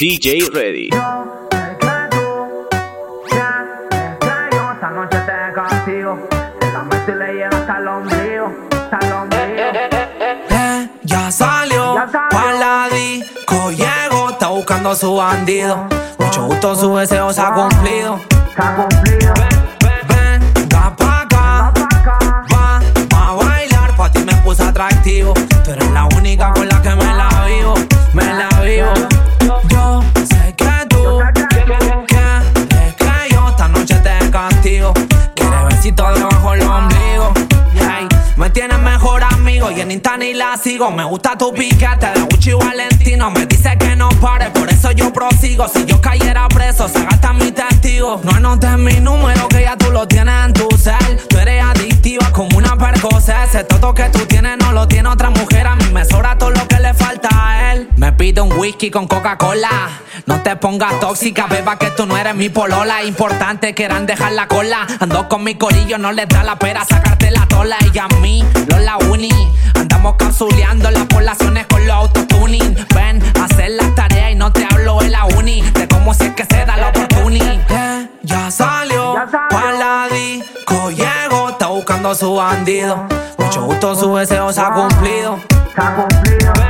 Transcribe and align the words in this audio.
DJ 0.00 0.48
Ready. 0.54 0.88
ya 11.02 11.30
salió, 11.30 11.96
pa' 12.30 12.52
la 12.52 12.88
disco 12.90 13.70
llego, 13.72 14.30
está 14.30 14.48
buscando 14.48 14.88
a 14.88 14.96
su 14.96 15.16
bandido. 15.16 15.86
Mucho 16.18 16.46
gusto, 16.46 16.74
su 16.74 16.96
deseo 16.96 17.30
se 17.34 17.42
ha 17.42 17.52
cumplido. 17.52 18.18
Se 18.56 18.62
ha 18.62 18.74
cumplido. 18.74 19.49
Y 39.80 39.82
en 39.82 39.90
Insta 39.90 40.16
ni 40.16 40.34
la 40.34 40.56
sigo. 40.56 40.90
Me 40.90 41.04
gusta 41.04 41.36
tu 41.38 41.52
piquete 41.52 42.10
de 42.14 42.20
Gucci 42.22 42.52
Valentino. 42.52 43.30
Me 43.30 43.46
dice 43.46 43.76
que 43.78 43.96
no 43.96 44.08
pare, 44.20 44.50
por 44.50 44.68
eso 44.68 44.90
yo 44.92 45.12
prosigo. 45.12 45.68
Si 45.68 45.84
yo 45.86 46.00
cayera 46.00 46.48
preso, 46.48 46.88
se 46.88 47.02
gasta 47.04 47.32
mi 47.32 47.50
testigo. 47.50 48.20
No 48.22 48.32
anotes 48.32 48.76
mi 48.78 49.00
número, 49.00 49.48
que 49.48 49.62
ya 49.62 49.76
tú 49.76 49.90
lo 49.90 50.06
tienes 50.06 50.34
en 50.46 50.52
tu 50.52 50.68
cel. 50.76 51.20
Tú 51.28 51.38
eres 51.38 51.64
adictiva 51.64 52.30
como 52.32 52.58
una 52.58 52.76
percocet. 52.76 53.36
Ese 53.48 53.66
que 53.94 54.04
tú 54.10 54.26
tienes 54.26 54.58
no 54.58 54.72
lo 54.72 54.86
tiene 54.86 55.08
otra 55.08 55.30
mujer. 55.30 55.66
A 55.66 55.76
mí 55.76 55.84
me 55.92 56.04
sobra 56.04 56.36
todo 56.36 56.50
lo 56.50 56.69
pide 58.20 58.42
un 58.42 58.52
whisky 58.52 58.90
con 58.90 59.08
Coca-Cola. 59.08 59.70
No 60.26 60.42
te 60.42 60.54
pongas 60.54 61.00
tóxica, 61.00 61.46
beba 61.46 61.78
que 61.78 61.88
tú 61.88 62.04
no 62.04 62.18
eres 62.18 62.34
mi 62.34 62.50
polola. 62.50 63.02
Importante 63.02 63.74
que 63.74 63.84
eran 63.84 64.04
dejar 64.04 64.32
la 64.32 64.46
cola. 64.46 64.86
Ando 65.00 65.26
con 65.26 65.42
mi 65.42 65.54
corillo, 65.54 65.96
no 65.96 66.12
les 66.12 66.28
da 66.28 66.42
la 66.42 66.56
pera 66.56 66.84
sacarte 66.84 67.30
la 67.30 67.46
tola. 67.46 67.78
Y 67.94 67.98
a 67.98 68.08
mí, 68.20 68.44
no 68.68 68.78
la 68.78 68.98
uni. 68.98 69.32
Andamos 69.74 70.16
capsuleando 70.18 70.90
las 70.90 71.06
poblaciones 71.06 71.66
con 71.66 71.86
los 71.86 71.96
autotuning. 71.96 72.76
Ven, 72.94 73.22
a 73.40 73.44
hacer 73.46 73.70
las 73.70 73.94
tareas 73.94 74.32
y 74.32 74.34
no 74.34 74.52
te 74.52 74.66
hablo 74.70 75.00
en 75.00 75.12
la 75.12 75.24
uni. 75.24 75.62
De 75.62 75.88
cómo 75.88 76.12
si 76.12 76.24
es 76.24 76.34
que 76.34 76.44
se 76.44 76.66
da 76.66 76.76
la 76.76 76.88
oportunidad. 76.88 78.10
ya 78.22 78.50
salió, 78.50 79.14
pa' 79.48 79.72
la 79.72 80.08
disco. 80.12 80.90
Está 81.48 81.68
buscando 81.68 82.10
a 82.10 82.14
su 82.14 82.34
bandido. 82.34 83.02
Mucho 83.38 83.62
gusto, 83.62 83.94
su 83.94 84.14
deseo 84.14 84.52
se 84.52 84.60
ha 84.60 84.70
cumplido. 84.72 85.38
Se 85.74 85.80
ha 85.80 85.94
cumplido. 85.94 86.69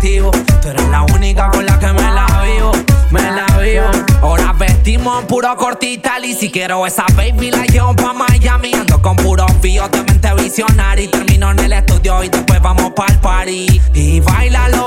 Tú 0.00 0.68
eres 0.68 0.88
la 0.90 1.02
única 1.02 1.50
con 1.50 1.66
la 1.66 1.76
que 1.76 1.88
me 1.88 2.02
la 2.02 2.24
vivo, 2.44 2.70
me 3.10 3.20
la 3.20 3.46
vivo. 3.58 3.86
Ahora 4.22 4.52
vestimos 4.52 5.24
puro 5.24 5.56
cortita 5.56 6.20
y 6.20 6.34
si 6.34 6.52
quiero 6.52 6.86
esa 6.86 7.04
baby 7.16 7.50
la 7.50 7.64
llevo 7.64 7.96
pa' 7.96 8.12
Miami. 8.12 8.74
Ando 8.74 9.02
con 9.02 9.16
puro 9.16 9.44
fío 9.60 9.88
de 9.88 10.04
mente 10.04 10.32
visionaria. 10.34 11.10
Termino 11.10 11.50
en 11.50 11.58
el 11.58 11.72
estudio 11.72 12.22
y 12.22 12.28
después 12.28 12.62
vamos 12.62 12.92
pa'l 12.92 13.18
party. 13.18 13.82
Y 13.94 14.20
bailalo, 14.20 14.86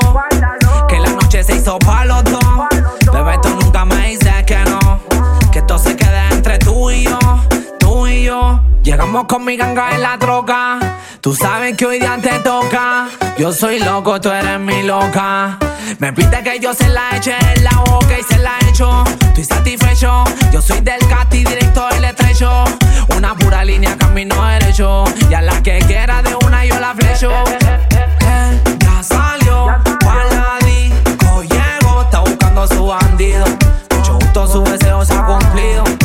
que 0.87 0.97
la 0.97 1.09
noche 1.09 1.43
se 1.43 1.57
hizo 1.57 1.77
pa' 1.79 2.05
los 2.05 2.23
dos. 2.23 2.45
Bebé, 3.11 3.37
tú 3.43 3.49
nunca 3.49 3.83
me 3.83 4.07
dices 4.07 4.43
que 4.45 4.59
no. 4.59 5.01
Que 5.51 5.59
esto 5.59 5.77
se 5.77 5.97
quede 5.97 6.29
entre 6.31 6.57
tú 6.57 6.89
y 6.89 7.03
yo, 7.03 7.19
tú 7.79 8.07
y 8.07 8.23
yo. 8.23 8.61
Llegamos 8.81 9.25
con 9.25 9.43
mi 9.43 9.57
ganga 9.57 9.93
en 9.93 10.03
la 10.03 10.17
troca. 10.17 10.90
Tú 11.21 11.35
sabes 11.35 11.77
que 11.77 11.85
hoy 11.85 11.99
día 11.99 12.17
te 12.19 12.39
toca. 12.39 13.07
Yo 13.37 13.53
soy 13.53 13.77
loco, 13.77 14.19
tú 14.19 14.31
eres 14.31 14.59
mi 14.59 14.81
loca. 14.81 15.59
Me 15.99 16.11
pide 16.13 16.41
que 16.41 16.59
yo 16.59 16.73
se 16.73 16.89
la 16.89 17.15
eche 17.15 17.35
en 17.55 17.63
la 17.63 17.77
boca 17.85 18.17
y 18.19 18.23
se 18.23 18.39
la 18.39 18.57
echo. 18.67 19.03
Estoy 19.27 19.45
satisfecho. 19.45 20.23
Yo 20.51 20.63
soy 20.63 20.81
del 20.81 20.99
cati 21.07 21.43
directo 21.43 21.87
del 21.89 22.05
estrecho. 22.05 22.63
Una 23.15 23.35
pura 23.35 23.63
línea 23.63 23.95
camino 23.99 24.35
derecho. 24.47 25.03
Y 25.29 25.33
a 25.35 25.41
la 25.41 25.61
que 25.61 25.77
quiera 25.85 26.23
de 26.23 26.35
una 26.43 26.65
yo 26.65 26.79
la 26.79 26.95
flecho. 26.95 27.31
Eh, 27.31 28.59
ya 28.79 29.03
salió, 29.03 29.67
pa' 29.99 30.23
la 30.25 30.57
disco 30.65 31.43
llego. 31.43 32.01
Está 32.01 32.21
buscando 32.21 32.63
a 32.63 32.67
su 32.67 32.87
bandido. 32.87 33.45
Mucho 33.95 34.15
gusto, 34.15 34.47
su 34.47 34.63
deseo 34.63 35.05
se 35.05 35.13
ha 35.13 35.23
cumplido. 35.23 36.00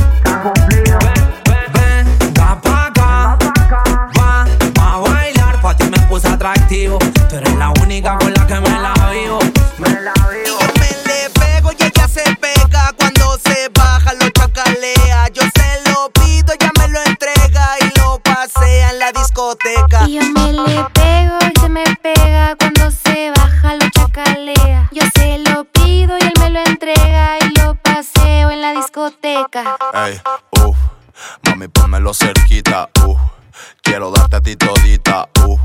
Discoteca. 19.37 20.09
Y 20.09 20.15
yo 20.15 20.23
me 20.23 20.53
le 20.53 20.85
pego 20.95 21.37
y 21.55 21.61
se 21.61 21.69
me 21.69 21.85
pega 22.03 22.57
cuando 22.57 22.91
se 22.91 23.31
baja, 23.37 23.75
lo 23.75 23.91
chacalea. 23.91 24.89
Yo 24.93 25.03
se 25.15 25.39
lo 25.39 25.65
pido 25.65 26.17
y 26.19 26.25
él 26.25 26.33
me 26.41 26.51
lo 26.51 26.61
entrega 26.61 27.37
y 27.39 27.59
lo 27.59 27.75
paseo 27.75 28.51
en 28.51 28.63
la 28.63 28.73
discoteca. 28.73 29.77
Ey, 29.93 30.21
uff, 30.65 30.77
mami, 31.45 31.69
ponmelo 31.69 32.15
cerquita, 32.15 32.89
uff. 33.07 33.36
Quiero 33.87 34.11
darte 34.11 34.37
a 34.37 34.41
ti 34.41 34.57
todita, 34.57 35.29
uff. 35.47 35.61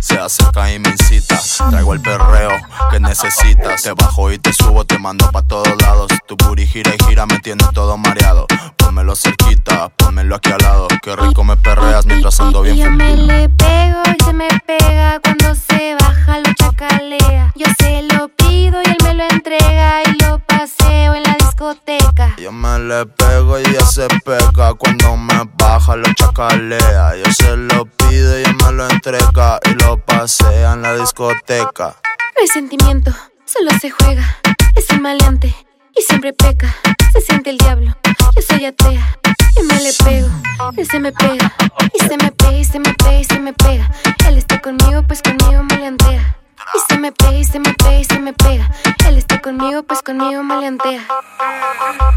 Se 0.00 0.18
acerca 0.18 0.72
y 0.72 0.78
me 0.78 0.88
incita. 0.88 1.38
Traigo 1.70 1.92
el 1.94 2.00
perreo 2.00 2.50
que 2.90 2.98
necesitas. 3.00 3.82
Te 3.82 3.92
bajo 3.92 4.32
y 4.32 4.38
te 4.38 4.52
subo, 4.52 4.84
te 4.84 4.98
mando 4.98 5.30
pa' 5.30 5.42
todos 5.42 5.80
lados. 5.80 6.08
Tu 6.26 6.36
booty 6.36 6.66
gira 6.66 6.90
y 6.94 7.04
gira, 7.06 7.26
me 7.26 7.38
tiene 7.38 7.64
todo 7.72 7.96
mareado. 7.96 8.46
Pónmelo 8.76 9.14
cerquita, 9.14 9.88
pónmelo 9.90 10.36
aquí 10.36 10.50
al 10.50 10.58
lado. 10.58 10.88
Qué 11.02 11.14
rico 11.14 11.44
me 11.44 11.56
perreas 11.56 12.06
mientras 12.06 12.40
ando 12.40 12.62
bien 12.62 12.76
Y 12.76 12.80
yo 12.80 12.90
me 12.90 13.10
feliz. 13.10 13.26
le 13.26 13.48
pego 13.50 14.02
y 14.18 14.24
se 14.24 14.32
me 14.32 14.48
pega 14.66 15.20
cuando 15.22 15.54
se 15.54 15.94
baja, 16.00 16.38
lo 16.38 16.52
chacalea. 16.54 17.52
Yo 17.54 17.66
se 17.78 18.02
lo 18.02 18.28
pido 18.30 18.80
y 18.82 18.88
él 18.90 18.96
me 19.04 19.14
lo 19.14 19.24
entrega 19.30 20.02
y 20.06 20.22
lo 20.22 20.38
paseo 20.40 21.14
en 21.14 21.22
la 21.22 21.29
discoteca. 21.70 22.36
Yo 22.36 22.52
me 22.52 22.78
le 22.78 23.06
pego 23.06 23.58
y 23.58 23.62
ella 23.62 23.84
se 23.86 24.08
pega 24.24 24.74
cuando 24.74 25.16
me 25.16 25.48
baja, 25.58 25.96
lo 25.96 26.12
chacalea. 26.14 27.16
Yo 27.16 27.32
se 27.32 27.56
lo 27.56 27.86
pido 27.86 28.38
y 28.38 28.42
ella 28.42 28.54
me 28.64 28.72
lo 28.72 28.88
entrega 28.88 29.60
y 29.64 29.82
lo 29.82 29.98
pasea 30.04 30.72
en 30.72 30.82
la 30.82 30.96
discoteca. 30.96 31.96
No 32.34 32.40
hay 32.40 32.48
sentimiento, 32.48 33.12
solo 33.44 33.70
se 33.80 33.90
juega. 33.90 34.38
Es 34.74 34.88
un 34.90 35.02
maleante 35.02 35.54
y 35.96 36.02
siempre 36.02 36.32
peca. 36.32 36.74
Se 37.12 37.20
siente 37.20 37.50
el 37.50 37.58
diablo, 37.58 37.96
yo 38.04 38.42
soy 38.42 38.64
atea. 38.66 39.18
Y 39.56 39.62
me 39.64 39.80
le 39.80 39.92
pego, 40.04 40.28
él 40.76 40.86
se 40.86 41.00
me 41.00 41.12
pega. 41.12 41.52
Y 41.92 41.98
se 41.98 42.16
me 42.16 42.30
pega, 42.32 42.56
y 42.56 42.64
se 42.64 42.78
me 42.78 42.94
pega, 42.94 43.20
y 43.20 43.24
se 43.24 43.38
me 43.38 43.52
pega. 43.52 43.90
Él 44.26 44.38
está 44.38 44.60
conmigo, 44.60 45.02
pues 45.06 45.22
conmigo 45.22 45.62
maleantea. 45.64 46.39
Y 46.72 46.92
se 46.92 46.98
me 46.98 47.12
pega, 47.12 47.32
y 47.32 47.44
se 47.44 47.58
me 47.58 47.72
pega, 47.74 47.98
y 47.98 48.04
se 48.04 48.18
me 48.18 48.32
pega. 48.32 48.70
Él 49.06 49.18
está 49.18 49.40
conmigo, 49.40 49.82
pues 49.82 50.02
conmigo 50.02 50.42
maleantea. 50.42 51.02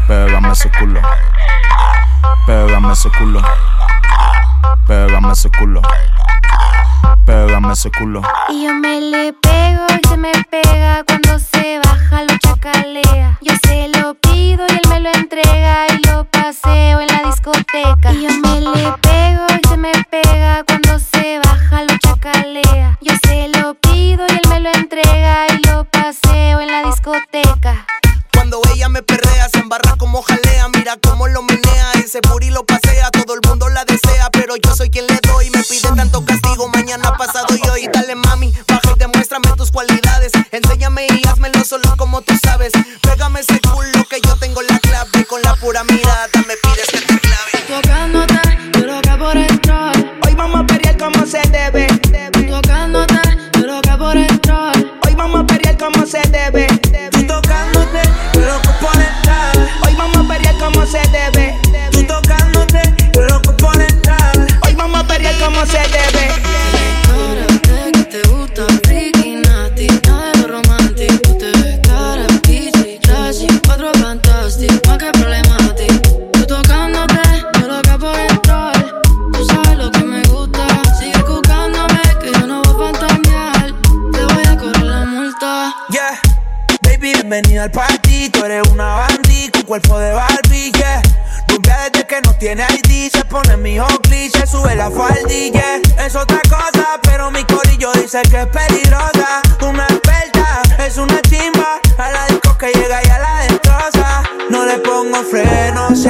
Pégame 0.06 0.52
ese 0.52 0.70
culo. 0.78 1.00
Pégame 2.46 2.92
ese 2.92 3.10
culo. 3.18 3.42
Pégame 4.86 5.32
ese 5.32 5.50
culo. 5.50 5.82
Pégame 7.26 7.72
ese 7.72 7.90
culo. 7.90 8.22
Y 8.48 8.64
yo 8.64 8.74
me 8.74 9.00
le 9.00 9.32
pego 9.32 9.86
y 10.02 10.08
se 10.08 10.16
me 10.16 10.32
pega 10.50 11.02
cuando 11.04 11.38
se 11.38 11.80
baja, 11.84 12.22
lo 12.22 12.38
chacalea. 12.38 13.38
Yo 13.40 13.54
se 13.64 13.88
lo 13.88 14.14
pido 14.14 14.64
y 14.68 14.72
él 14.72 14.88
me 14.88 15.00
lo 15.00 15.10
entrega 15.10 15.86
y 15.88 16.06
lo 16.06 16.24
paseo 16.24 17.00
en 17.00 17.06
la 17.08 17.22
discoteca. 17.30 18.12
Y 18.12 18.22
yo 18.22 18.30
me 18.40 18.60
le 18.60 18.92
pego 19.00 19.46
y 19.62 19.68
se 19.68 19.76
me 19.76 19.92
pega 20.10 20.64
entrega 24.96 25.46
y 25.48 25.66
lo 25.66 25.84
paseo 25.84 26.60
en 26.60 26.68
la 26.68 26.82
discoteca. 26.84 27.86
Cuando 28.32 28.60
ella 28.74 28.88
me 28.88 29.02
perrea, 29.02 29.48
se 29.48 29.58
embarra 29.58 29.96
como 29.96 30.22
jalea. 30.22 30.68
Mira 30.68 30.96
cómo 31.02 31.26
lo 31.28 31.42
menea, 31.42 31.92
ese 31.94 32.20
puri 32.20 32.50
lo 32.50 32.64
pasea. 32.64 33.10
Todo 33.10 33.34
el 33.34 33.40
mundo 33.48 33.68
la 33.68 33.84
desea, 33.84 34.30
pero 34.30 34.54
yo 34.56 34.74
soy 34.74 34.90
quien 34.90 35.06
le 35.06 35.18
doy. 35.22 35.50
Me 35.50 35.62
pide 35.64 35.88
tanto 35.96 36.24
castigo, 36.24 36.68
mañana 36.68 37.16
pasado 37.16 37.54
y 37.56 37.68
hoy. 37.68 37.88
Dale 37.92 38.14
mami, 38.14 38.52
baja 38.68 38.92
y 38.94 38.98
demuéstrame 38.98 39.48
tus 39.56 39.70
cualidades. 39.70 40.32
Enséñame 40.52 41.06
y 41.10 41.26
házmelo 41.26 41.64
solo 41.64 41.94
como 41.96 42.20
tú 42.22 42.34
sabes. 42.42 42.72
Pégame 43.02 43.40
ese 43.40 43.60
culo 43.60 44.04
que 44.08 44.20
yo 44.20 44.36
tengo 44.36 44.62
la 44.62 44.78
clave. 44.78 45.24
Con 45.26 45.42
la 45.42 45.56
pura 45.56 45.82
mirada 45.84 46.28
me 46.46 46.56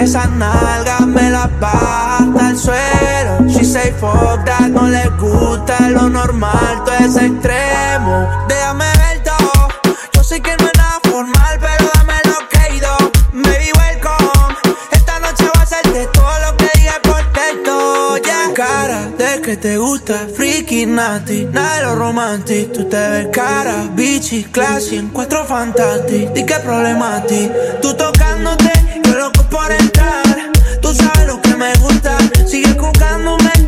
frenos, 0.04 0.10
esas 0.10 0.30
nalgas 0.30 1.06
me 1.06 1.30
baja 1.60 2.18
hasta 2.18 2.50
el 2.50 2.58
suelo. 2.58 3.48
She 3.48 3.64
say 3.64 3.92
fuck 3.92 4.44
that, 4.44 4.68
no 4.68 4.88
le 4.88 5.08
gusta 5.20 5.88
lo 5.90 6.08
normal, 6.08 6.82
todo 6.84 6.94
es 6.94 7.16
extremo. 7.16 8.28
Déjame 8.48 8.84
ver 8.84 9.22
todo, 9.24 9.68
yo 10.12 10.22
sé 10.22 10.40
que 10.40 10.56
no 10.56 10.66
es 10.66 10.72
nada 10.76 11.00
formal, 11.04 11.58
pero 11.60 11.90
dame 11.94 12.14
lo 12.24 12.48
que 12.48 12.58
he 12.58 12.76
ido. 12.76 12.96
Baby, 13.32 13.70
welcome. 13.76 14.56
Esta 14.92 15.18
noche 15.20 15.44
va 15.56 15.62
a 15.62 15.66
ser 15.66 15.92
de 15.92 16.06
todo 16.08 16.38
lo 16.46 16.56
que 16.56 16.70
dije 16.74 17.00
por 17.02 17.22
texto. 17.32 18.20
Cara 18.54 19.08
de 19.18 19.40
que 19.42 19.56
te 19.56 19.78
gusta, 19.78 20.28
freaky, 20.36 20.86
nasty, 20.86 21.44
nada 21.46 21.76
de 21.76 21.82
lo 21.82 21.96
romantic. 21.96 22.72
Tú 22.72 22.84
te 22.88 22.96
ves 22.96 23.28
cara, 23.32 23.88
bichi, 23.94 24.44
classy, 24.44 24.96
en 24.96 25.08
cuatro 25.08 25.44
fantastic. 25.44 26.32
Di 26.32 26.46
que 26.46 26.54
problema 26.60 27.16
a 27.16 27.22
ti, 27.26 27.50
tú 27.82 27.94
tocándote, 27.94 28.70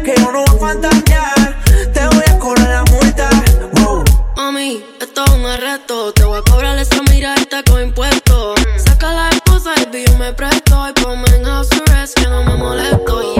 que 0.04 0.14
yo 0.16 0.32
no 0.32 0.44
voy 0.44 0.56
a 0.56 0.60
fantasear. 0.60 1.62
Te 1.92 2.06
voy 2.06 2.24
a 2.28 2.38
cobrar 2.38 2.68
la 2.68 2.84
multa, 2.84 3.28
wow. 3.72 4.04
Mami, 4.36 4.84
esto 5.00 5.24
es 5.24 5.32
un 5.32 5.44
arresto. 5.44 6.12
Te 6.12 6.24
voy 6.24 6.38
a 6.38 6.42
cobrar 6.42 6.78
esa 6.78 7.02
miradita 7.10 7.62
con 7.64 7.82
impuestos. 7.82 8.60
Saca 8.76 9.12
la 9.12 9.30
esposa 9.30 9.72
y 9.92 10.06
yo 10.06 10.18
me 10.18 10.32
presto. 10.32 10.88
Y 10.88 10.92
ponme 11.02 11.26
en 11.36 11.44
house 11.44 11.68
arrest 11.86 12.18
que 12.18 12.28
no 12.28 12.44
me 12.44 12.56
molesto. 12.56 13.34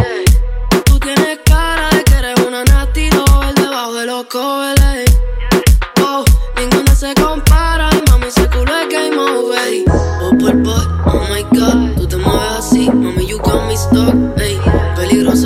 Tú 0.85 0.99
tienes 0.99 1.39
cara 1.45 1.89
de 1.91 2.05
que 2.05 2.15
eres 2.15 2.41
una 2.47 2.65
nasty 2.65 3.09
doll 3.11 3.55
debajo 3.55 3.95
de 3.95 4.07
los 4.07 4.25
covers. 4.27 5.17
Oh, 6.01 6.25
ninguna 6.57 6.95
se 6.95 7.15
compara. 7.15 7.91
Mami, 8.11 8.27
ese 8.27 8.49
culo 8.49 8.73
es 8.81 8.89
game 8.89 9.17
over. 9.19 9.59
ey. 9.69 9.85
Boy 10.39 10.53
boy, 10.53 10.85
oh 11.07 11.27
my 11.31 11.43
god. 11.59 11.97
Tú 11.97 12.07
te 12.07 12.17
mueves 12.17 12.59
así, 12.59 12.91
mami, 12.91 13.27
you 13.27 13.39
got 13.39 13.67
me 13.67 13.77
stuck. 13.77 14.15
Ey, 14.39 14.59
peligrosa, 14.97 15.46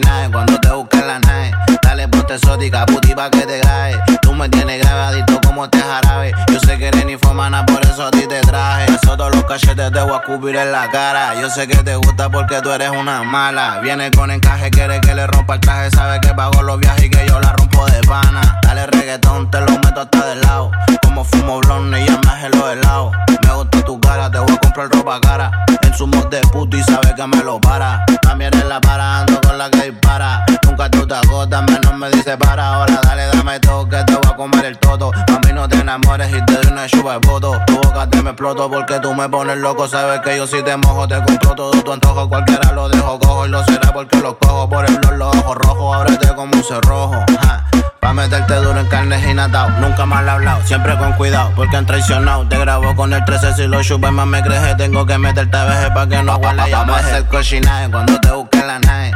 cuando 0.00 0.58
te 0.58 0.70
busquen 0.70 1.06
la 1.06 1.18
nave. 1.18 1.50
Dale 1.82 2.08
ponte 2.08 2.34
exótica, 2.34 2.86
puti 2.86 3.14
pa' 3.14 3.28
que 3.28 3.42
te 3.42 3.58
grabe. 3.58 4.00
Tú 4.22 4.32
me 4.32 4.48
tienes 4.48 4.82
grabadito 4.82 5.38
como 5.44 5.68
te 5.68 5.78
jarabe. 5.78 6.32
Yo 6.50 6.60
sé 6.60 6.78
que 6.78 6.88
eres 6.88 7.04
ninfomana, 7.04 7.66
por 7.66 7.84
eso 7.84 8.06
a 8.06 8.10
ti 8.10 8.26
te 8.26 8.40
traje. 8.40 8.86
Eso 8.86 9.16
todos 9.18 9.34
los 9.34 9.44
cachetes 9.44 9.92
te 9.92 10.00
voy 10.00 10.12
a 10.14 10.16
escupir 10.16 10.56
en 10.56 10.72
la 10.72 10.90
cara. 10.90 11.34
Yo 11.38 11.50
sé 11.50 11.66
que 11.66 11.76
te 11.76 11.94
gusta 11.96 12.30
porque 12.30 12.62
tú 12.62 12.70
eres 12.70 12.88
una 12.88 13.22
mala. 13.22 13.80
Viene 13.82 14.10
con 14.10 14.30
encaje, 14.30 14.70
quiere 14.70 14.98
que 15.00 15.14
le 15.14 15.26
rompa 15.26 15.54
el 15.54 15.60
traje. 15.60 15.90
Sabe 15.90 16.20
que 16.20 16.32
pago 16.32 16.62
los 16.62 16.78
viajes 16.78 17.04
y 17.04 17.10
que 17.10 17.26
yo 17.28 17.38
la 17.38 17.52
rompo 17.52 17.84
de 17.84 18.00
pana. 18.06 18.60
Dale 18.62 18.86
reggaetón, 18.86 19.50
te 19.50 19.60
lo 19.60 19.72
meto 19.72 20.00
hasta 20.00 20.26
del 20.26 20.40
lado. 20.40 20.70
Como 21.02 21.22
fumo 21.22 21.60
blonde 21.60 22.00
y 22.00 22.06
ya 22.06 22.18
me 22.18 22.48
los 22.48 22.72
helados. 22.72 23.12
Me 23.42 23.52
gusta 23.52 23.71
cara, 24.00 24.30
te 24.30 24.38
voy 24.38 24.52
a 24.52 24.58
comprar 24.58 24.88
ropa 24.90 25.20
cara. 25.20 25.50
En 25.82 25.94
su 25.94 26.06
mod 26.06 26.28
de 26.28 26.40
puto 26.52 26.76
y 26.76 26.82
sabe 26.82 27.14
que 27.14 27.26
me 27.26 27.42
lo 27.42 27.60
para. 27.60 28.04
También 28.22 28.52
eres 28.54 28.66
la 28.66 28.80
para, 28.80 29.20
ando 29.20 29.40
con 29.40 29.58
la 29.58 29.70
que 29.70 29.90
dispara. 29.90 30.44
Nunca 30.72 30.88
tú 30.88 31.06
te 31.06 31.14
agotas, 31.14 31.62
menos 31.64 31.94
me 31.98 32.08
dice 32.08 32.34
para. 32.38 32.76
Ahora 32.76 32.98
dale, 33.02 33.26
dame 33.26 33.60
todo, 33.60 33.86
que 33.86 34.02
te 34.04 34.14
voy 34.14 34.22
a 34.26 34.34
comer 34.34 34.64
el 34.64 34.78
toto. 34.78 35.10
A 35.14 35.46
mí 35.46 35.52
no 35.52 35.68
te 35.68 35.76
enamores 35.76 36.30
y 36.30 36.42
te 36.46 36.54
doy 36.54 36.72
una 36.72 36.86
chupa 36.86 37.18
de 37.18 37.28
voto. 37.28 37.60
Tu 37.66 37.74
boca 37.74 38.06
te 38.08 38.22
me 38.22 38.30
exploto 38.30 38.70
porque 38.70 38.98
tú 38.98 39.14
me 39.14 39.28
pones 39.28 39.58
loco. 39.58 39.86
Sabes 39.86 40.20
que 40.20 40.34
yo 40.34 40.46
si 40.46 40.62
te 40.62 40.74
mojo, 40.78 41.06
te 41.06 41.16
compro 41.16 41.54
todo 41.54 41.72
tu 41.72 41.92
antojo. 41.92 42.26
Cualquiera 42.26 42.72
lo 42.72 42.88
dejo 42.88 43.18
cojo 43.18 43.44
y 43.44 43.50
lo 43.50 43.62
será 43.64 43.92
porque 43.92 44.16
lo 44.16 44.38
cojo. 44.38 44.66
Por 44.66 44.88
el 44.88 44.96
blog, 44.96 45.12
los 45.12 45.36
ojos 45.36 45.56
rojos, 45.58 45.96
ábrete 45.96 46.28
como 46.34 46.56
un 46.56 46.64
cerrojo. 46.64 47.22
Ja. 47.42 47.66
Pa' 48.00 48.14
meterte 48.14 48.54
duro 48.54 48.80
en 48.80 48.86
carnes 48.86 49.28
y 49.28 49.34
natao. 49.34 49.68
Nunca 49.72 50.06
mal 50.06 50.26
hablado, 50.26 50.64
siempre 50.64 50.96
con 50.96 51.12
cuidado, 51.12 51.52
porque 51.54 51.76
han 51.76 51.84
traicionado. 51.84 52.48
Te 52.48 52.58
grabo 52.58 52.96
con 52.96 53.12
el 53.12 53.22
13 53.26 53.56
si 53.56 53.66
lo 53.66 53.82
chupes 53.82 54.10
más 54.10 54.26
me 54.26 54.42
creje. 54.42 54.74
Tengo 54.76 55.04
que 55.04 55.18
meterte 55.18 55.54
a 55.54 55.64
veces 55.66 55.90
pa' 55.90 56.08
que 56.08 56.22
no 56.22 56.40
ya 56.40 56.78
Vamos 56.78 56.96
a 56.96 56.98
hacer 57.00 57.26
cochinaje 57.26 57.90
cuando 57.90 58.18
te 58.20 58.30
busque 58.30 58.64
la 58.64 58.78
nave. 58.78 59.12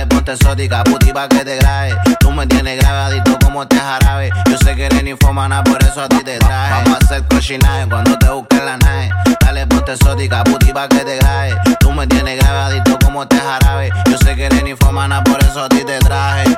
Dale 0.00 0.14
ponte 0.14 0.32
exótica, 0.32 0.82
puti 0.82 1.12
pa' 1.12 1.28
que 1.28 1.44
te 1.44 1.56
grabe. 1.56 1.94
Tú 2.20 2.32
me 2.32 2.46
tienes 2.46 2.80
grabadito 2.80 3.38
como 3.44 3.66
te 3.68 3.76
jarabe. 3.76 4.30
Yo 4.50 4.56
sé 4.56 4.74
que 4.74 4.86
eres 4.86 5.04
ninfomana, 5.04 5.62
por 5.62 5.76
eso 5.82 6.00
a 6.00 6.08
ti 6.08 6.24
te 6.24 6.38
traje. 6.38 6.72
Vamos 6.72 6.94
a 6.94 7.04
hacer 7.04 7.22
cochinaje 7.28 7.86
cuando 7.86 8.18
te 8.18 8.30
busque 8.30 8.56
la 8.56 8.78
nave. 8.78 9.10
Dale 9.40 9.66
ponte 9.66 9.92
exótica, 9.92 10.42
puti 10.44 10.72
pa' 10.72 10.88
que 10.88 11.00
te 11.00 11.18
grabe. 11.18 11.54
Tú 11.80 11.92
me 11.92 12.06
tienes 12.06 12.42
grabadito 12.42 12.98
como 13.04 13.28
te 13.28 13.36
jarabe. 13.36 13.90
Yo 14.10 14.16
sé 14.16 14.34
que 14.36 14.46
eres 14.46 14.62
ninfomana, 14.62 15.22
por 15.22 15.38
eso 15.44 15.64
a 15.64 15.68
ti 15.68 15.84
te 15.84 15.98
traje. 15.98 16.56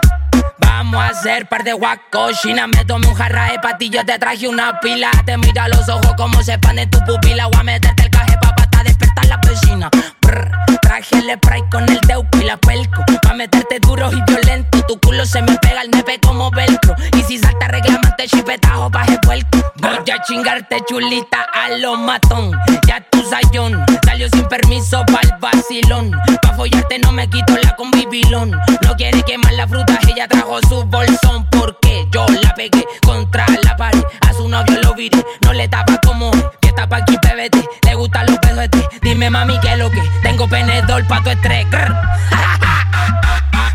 Vamos 0.59 1.03
a 1.03 1.09
hacer 1.09 1.49
par 1.49 1.65
de 1.65 1.73
guacochina. 1.73 2.69
Me 2.69 2.85
tomé 2.85 3.09
un 3.09 3.15
jarra 3.15 3.51
de 3.51 3.59
patillas, 3.59 4.07
te 4.07 4.21
traje 4.21 4.47
una 4.47 4.79
pila. 4.79 5.11
Te 5.27 5.37
mira 5.37 5.67
los 5.67 5.89
ojos 5.89 6.15
como 6.17 6.41
se 6.45 6.53
expande 6.53 6.87
tu 6.87 7.01
pupila. 7.05 7.47
Voy 7.47 7.59
a 7.59 7.65
meterte 7.65 8.05
el 8.05 8.11
caje 8.11 8.39
pa' 8.39 8.53
despertar 8.85 9.27
la 9.27 9.37
vecina. 9.39 9.91
Brr, 10.23 10.62
traje 11.03 11.25
el 11.25 11.37
spray 11.37 11.63
con 11.71 11.89
el 11.89 12.01
teuco 12.01 12.39
y 12.39 12.45
la 12.45 12.57
pelco. 12.57 13.05
Pa' 13.23 13.35
meterte 13.35 13.79
duro 13.81 14.11
y 14.13 14.23
violento. 14.31 14.83
Tu 14.87 14.99
culo 15.01 15.25
se 15.25 15.43
me 15.43 15.57
pega 15.59 15.81
al 15.81 15.91
nepe 15.91 16.19
como 16.21 16.51
velcro. 16.51 16.95
Y 17.17 17.23
si 17.23 17.39
salta 17.39 17.69
reclamante, 17.69 18.27
chipetajo 18.27 18.91
pa' 18.91 19.07
vuelco. 19.25 19.59
Voy 19.77 20.11
a 20.11 20.23
chingarte 20.23 20.77
chulita 20.89 21.47
a 21.53 21.71
lo 21.79 21.97
matón. 21.97 22.53
Ya 22.87 23.01
tu 23.11 23.23
sayón 23.23 23.85
salió 24.05 24.29
sin 24.31 24.47
permiso 24.49 25.05
pa'l 25.07 25.35
vacilón. 25.41 26.13
Pa' 26.43 26.55
follarte 26.55 26.99
no 26.99 27.13
me 27.13 27.29
quito 27.29 27.57
la 27.63 27.75
convivilón. 27.77 28.51
No 28.83 28.97
quiere 28.97 29.23
quemar 29.23 29.53
la 29.55 29.67
fruta, 29.67 29.99
ella 30.09 30.29
trajo 30.29 30.61
su 30.69 30.85
bolsón. 30.85 31.47
Porque 31.51 32.07
yo 32.11 32.27
la 32.43 32.55
pegué 32.55 32.87
contra 33.05 33.47
la 33.65 33.77
pared. 33.77 34.05
A 34.29 34.33
su 34.33 34.49
novio 34.49 34.81
lo 34.83 34.95
viré, 34.95 35.25
no 35.43 35.53
le 35.53 35.69
tapa 35.69 35.99
como 36.05 36.31
que 36.61 36.73
tapa 36.73 36.99
aquí 36.99 37.17
PBT. 37.17 37.73
Le 37.87 37.97
pedos 38.09 38.35
este. 38.35 38.42
Dime 39.03 39.31
mami 39.31 39.59
que 39.59 39.77
lo 39.77 39.91
que 39.91 40.01
tengo 40.23 40.49
penedor 40.49 41.05
pa' 41.07 41.21
tu 41.23 41.31
estrés. 41.31 41.67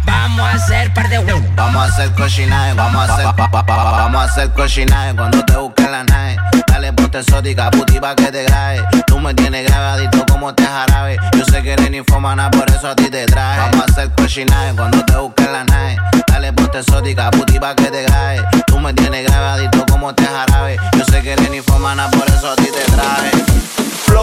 Vamos 0.05 0.39
a 0.39 0.53
hacer 0.53 0.93
par 0.93 1.09
de 1.09 1.19
huevos. 1.19 1.43
Vamos 1.55 1.83
a 1.83 1.85
hacer 1.85 2.13
cochinaje, 2.13 2.73
vamos 2.73 3.09
a 3.09 3.13
hacer, 3.13 3.25
pa, 3.35 3.51
pa, 3.51 3.65
pa, 3.65 3.75
vamos 3.75 4.21
a 4.21 4.23
hacer 4.23 4.53
cochinaje 4.53 5.13
cuando 5.15 5.43
te 5.43 5.57
busque 5.57 5.83
la 5.83 6.03
nave. 6.05 6.37
Dale 6.67 6.93
ponte 6.93 7.19
exótica, 7.19 7.69
puti 7.71 7.99
pa' 7.99 8.15
que 8.15 8.31
te 8.31 8.43
grabe. 8.43 8.81
Tú 9.05 9.19
me 9.19 9.33
tienes 9.33 9.67
grabadito 9.67 10.25
como 10.31 10.53
te 10.53 10.63
jarabe. 10.63 11.17
Yo 11.37 11.43
sé 11.45 11.61
que 11.61 11.73
eres 11.73 11.91
ninfomana, 11.91 12.49
por 12.51 12.69
eso 12.69 12.87
a 12.87 12.95
ti 12.95 13.09
te 13.09 13.25
traje. 13.25 13.59
Vamos 13.59 13.81
a 13.81 13.91
hacer 13.91 14.11
cochinaje 14.15 14.73
cuando 14.75 15.03
te 15.03 15.15
busque 15.17 15.43
la 15.43 15.63
nave. 15.65 15.97
Dale 16.27 16.53
ponte 16.53 16.79
exótica, 16.79 17.31
puti 17.31 17.59
pa' 17.59 17.75
que 17.75 17.91
te 17.91 18.03
grabe. 18.03 18.45
Tú 18.67 18.79
me 18.79 18.93
tienes 18.93 19.25
grabadito 19.25 19.85
como 19.89 20.13
te 20.13 20.25
jarabe. 20.25 20.77
Yo 20.97 21.03
sé 21.05 21.21
que 21.21 21.33
eres 21.33 21.49
ninfomana, 21.49 22.09
por 22.11 22.27
eso 22.29 22.51
a 22.51 22.55
ti 22.55 22.67
te 22.71 22.91
traje. 22.91 23.46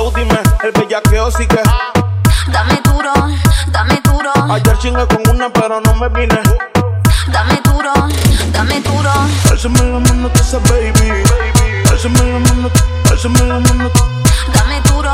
Flow, 0.05 0.13
dime, 0.13 0.39
el 0.63 0.73
bellaqueo 0.73 1.31
sí 1.31 1.47
que. 1.47 1.59
Dame 2.53 2.79
duro, 2.85 3.13
dame 3.69 3.99
duro, 4.05 4.31
Ayer 4.53 4.77
chingué 4.79 5.07
con 5.07 5.23
una, 5.35 5.49
pero 5.51 5.81
no 5.81 5.95
me 5.95 6.09
vine. 6.11 6.39
dame 7.33 7.59
duro, 7.65 7.91
dame 8.53 8.81
duro. 8.83 9.11
Alzame 9.51 9.79
la 9.81 10.01
mano, 10.01 10.31
que 10.31 10.41
esa 10.41 10.59
baby. 10.59 11.23
Alzame 11.91 12.19
la 12.19 12.39
mano, 12.39 12.71
alzame 13.11 13.39
la 13.47 13.61
mano, 13.61 13.91
Dame 14.53 14.81
duro, 14.83 15.13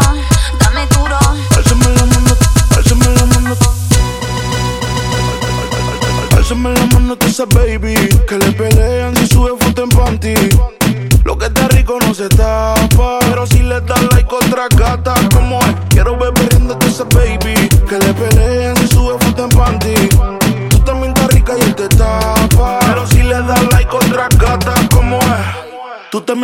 dame 0.58 0.86
duro. 0.88 1.18
alzame 1.56 1.94
la 1.94 2.04
mano, 2.06 2.36
alzame 2.76 3.06
la 3.14 3.26
mano. 3.26 3.56
Alzame 6.36 6.74
la 6.74 6.86
mano 6.86 7.16
a 7.20 7.26
esa 7.26 7.44
baby. 7.46 7.94
Que 8.26 8.38
le 8.38 8.50
pelean 8.52 9.14
si 9.18 9.26
sube 9.28 9.50
foto 9.60 9.84
en 9.84 9.88
panty. 9.90 10.34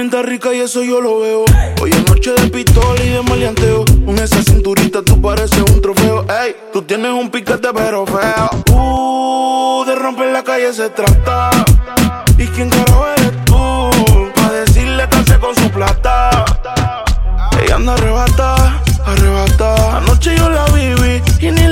Estás 0.06 0.24
rica 0.24 0.54
y 0.54 0.60
eso 0.60 0.84
yo 0.84 1.00
lo 1.00 1.18
veo. 1.18 1.44
Hoy 1.82 1.90
es 1.90 2.08
noche 2.08 2.30
de 2.30 2.48
pistola 2.48 3.02
y 3.02 3.08
de 3.08 3.22
maleanteo. 3.22 3.84
Con 4.04 4.16
esa 4.20 4.40
cinturita 4.40 5.02
tú 5.02 5.20
pareces 5.20 5.64
un 5.68 5.82
trofeo. 5.82 6.24
Ey, 6.30 6.54
tú 6.72 6.82
tienes 6.82 7.10
un 7.10 7.28
piquete 7.28 7.70
pero 7.74 8.06
feo. 8.06 8.50
Uh, 8.70 9.84
de 9.84 9.96
romper 9.96 10.30
la 10.30 10.44
calle 10.44 10.72
se 10.72 10.90
trata. 10.90 11.50
¿Y 12.38 12.46
quién 12.46 12.70
carajo 12.70 13.04
eres 13.16 13.44
tú? 13.46 13.90
Pa' 14.36 14.52
decirle 14.52 15.08
que 15.08 15.38
con 15.40 15.56
su 15.56 15.68
plata. 15.70 16.44
Ella 17.60 17.74
anda 17.74 17.94
arrebata, 17.94 18.80
arrebata. 19.04 19.96
Anoche 19.96 20.36
yo 20.36 20.48
la 20.48 20.66
viví 20.66 21.20
y 21.40 21.50
ni 21.50 21.65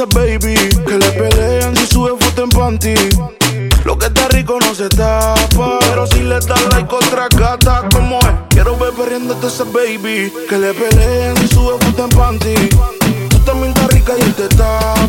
Que 0.00 0.96
le 0.96 1.10
pelean 1.10 1.76
si 1.76 1.86
sube 1.86 2.12
foto 2.18 2.44
en 2.44 2.48
panty. 2.48 2.94
Lo 3.84 3.98
que 3.98 4.06
está 4.06 4.28
rico 4.28 4.58
no 4.58 4.74
se 4.74 4.88
tapa. 4.88 5.78
Pero 5.80 6.06
si 6.06 6.22
le 6.22 6.36
das 6.36 6.48
like 6.72 6.94
otra 6.94 7.28
gata, 7.36 7.86
como 7.92 8.18
es? 8.20 8.26
Quiero 8.48 8.78
ver 8.78 8.94
perdiendo 8.94 9.34
a 9.34 9.64
baby. 9.64 10.32
Que 10.48 10.56
le 10.56 10.72
pelean 10.72 11.36
si 11.36 11.48
sube 11.48 11.76
foto 11.84 12.04
en 12.04 12.10
panty 12.10 12.54
también 13.44 13.72
está 13.72 13.88
rica 13.88 14.12
y 14.18 14.22
él 14.22 14.34
te 14.34 14.48
tapa. 14.48 14.99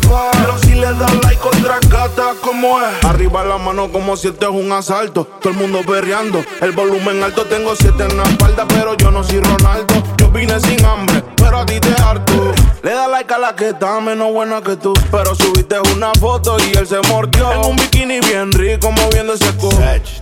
¿Cómo 2.40 2.80
es? 2.80 3.04
Arriba 3.04 3.44
la 3.44 3.58
mano 3.58 3.90
como 3.90 4.16
si 4.16 4.28
este 4.28 4.44
es 4.44 4.50
un 4.50 4.70
asalto. 4.72 5.24
Todo 5.40 5.52
el 5.52 5.58
mundo 5.58 5.80
perreando, 5.86 6.44
el 6.60 6.72
volumen 6.72 7.22
alto. 7.22 7.44
Tengo 7.46 7.74
siete 7.76 8.04
en 8.04 8.16
la 8.16 8.24
espalda, 8.24 8.66
pero 8.68 8.96
yo 8.96 9.10
no 9.10 9.22
soy 9.24 9.40
Ronaldo. 9.40 9.94
Yo 10.18 10.30
vine 10.30 10.58
sin 10.60 10.84
hambre, 10.84 11.22
pero 11.36 11.58
a 11.58 11.66
ti 11.66 11.78
te 11.80 11.92
harto. 12.02 12.52
Le 12.82 12.90
da 12.92 13.08
like 13.08 13.32
a 13.32 13.38
la 13.38 13.54
que 13.54 13.70
está 13.70 14.00
menos 14.00 14.32
buena 14.32 14.60
que 14.62 14.76
tú. 14.76 14.92
Pero 15.10 15.34
subiste 15.34 15.76
una 15.94 16.12
foto 16.18 16.56
y 16.58 16.76
él 16.76 16.86
se 16.86 17.00
mordió. 17.08 17.50
En 17.52 17.70
un 17.70 17.76
bikini 17.76 18.20
bien 18.20 18.52
rico, 18.52 18.90
moviendo 18.90 19.34
ese 19.34 19.52
culo. 19.56 19.76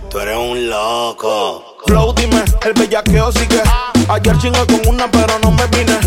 Tú 0.09 0.19
eres 0.19 0.37
un 0.37 0.69
loco. 0.69 1.77
Flow, 1.85 2.13
dime, 2.13 2.43
el 2.63 2.73
bellaqueo 2.73 3.31
sigue. 3.31 3.61
Ayer 4.07 4.37
chingué 4.37 4.65
con 4.67 4.81
una, 4.87 5.09
pero 5.09 5.39
no 5.39 5.51
me 5.51 5.65
vine. 5.67 5.97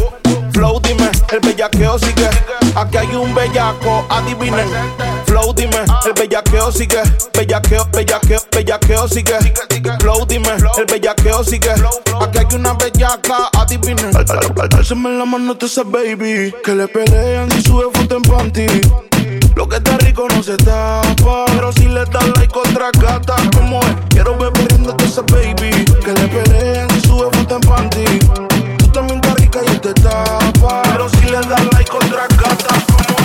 Flow, 0.55 0.79
dime, 0.81 1.11
el 1.33 1.41
bellaqueo 1.41 1.99
sigue. 1.99 2.31
Aquí 2.77 2.97
hay 2.97 3.13
un 3.17 3.35
bellaco, 3.35 4.07
adivinen. 4.09 4.69
Flow, 5.27 5.53
dime, 5.53 5.85
el 6.07 6.13
bellaqueo 6.13 6.71
sigue. 6.71 7.03
Bellaqueo, 7.37 7.85
bellaqueo, 7.93 8.39
bellaqueo 8.53 9.09
sigue. 9.09 9.37
Flow, 9.99 10.25
dime, 10.25 10.51
el 10.79 10.85
bellaqueo 10.87 11.43
sigue. 11.43 11.73
Aquí 12.21 12.39
hay 12.39 12.47
una 12.55 12.73
bellaca, 12.75 13.51
adivinen. 13.59 14.13
Alzame 14.17 15.19
la 15.19 15.25
mano 15.25 15.57
a 15.61 15.65
esa 15.67 15.83
baby. 15.83 16.55
Que 16.63 16.75
le 16.77 16.87
pelean 16.87 17.49
y 17.51 17.61
sube 17.61 17.87
foto 17.93 18.17
en 18.17 18.23
panty. 18.23 18.67
Lo 19.57 19.69
que 19.69 19.77
está 19.77 19.97
rico 19.99 20.29
no 20.29 20.41
se 20.41 20.57
tapa. 20.57 21.47
Pero 21.47 21.73
si 21.73 21.87
le 21.87 22.05
das 22.05 22.29
like 22.37 22.57
otra 22.57 22.93
gata, 22.93 23.35
como 23.57 23.81
es? 23.81 23.97
Quiero 24.11 24.37
ver 24.39 24.53
a 24.53 25.05
esa 25.05 25.23
baby. 25.23 25.85
Que 26.05 26.13
le 26.13 26.29
pelean 26.29 26.89
y 26.97 27.01
sube 27.01 27.29
foto 27.37 27.57
en 27.57 27.61
panty 27.63 28.54
te 29.85 29.93
tapa. 30.01 30.83
Pero 30.93 31.09
si 31.11 31.25
le 31.27 31.41
das 31.41 31.65
like 31.73 31.93
otra 31.95 32.27
gata, 32.41 32.75
como 32.89 33.17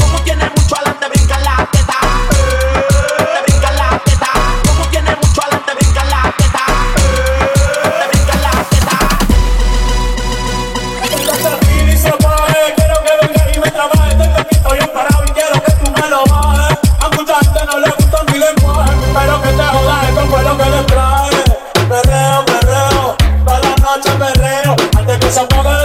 Como 0.00 0.18
tiene 0.24 0.50
mucho 0.56 0.74
adelante, 0.74 1.06
brinca 1.08 1.38
la 1.38 1.68
teta. 1.70 1.98
Te 3.34 3.42
brinca 3.46 3.70
la 3.70 4.00
teta. 4.04 4.30
Como 4.66 4.84
tiene 4.90 5.14
mucho 5.14 5.42
adelante, 5.42 5.72
brinca 5.78 6.04
la 6.04 6.34
teta. 6.36 6.64
Te 8.00 8.04
brinca 8.10 8.34
la 8.44 8.50
teta. 8.72 8.98
Y 11.92 11.96
se 11.96 12.10
pague, 12.10 12.74
quiero 12.74 12.96
que 13.04 13.12
venga 13.22 13.42
y 13.54 13.58
me 13.60 13.70
trabaje. 13.70 14.14
Tengo 14.16 14.36
aquí 14.36 14.56
estoy 14.56 14.80
parado 14.88 15.22
y 15.28 15.30
quiero 15.30 15.62
que 15.62 15.72
tú 15.78 15.92
me 15.92 16.08
lo 16.08 16.24
bajes. 16.24 16.78
A 16.98 17.08
mucha 17.08 17.36
gente 17.38 17.60
no 17.66 17.78
le 17.78 17.90
gusta 17.90 18.18
mi 18.32 18.38
lenguaje, 18.38 18.92
pero 19.14 19.42
que 19.42 19.48
te 19.48 19.62
jodas, 19.62 20.08
esto 20.08 20.26
fue 20.26 20.42
lo 20.42 20.58
que 20.58 20.64
le 20.70 20.82
trae. 20.90 21.21
Antes 25.34 25.48
que 25.48 25.62
se 25.62 25.81